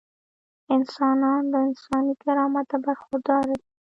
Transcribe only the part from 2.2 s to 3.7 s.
کرامته برخورداره دي.